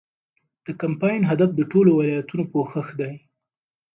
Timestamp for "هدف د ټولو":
1.29-1.91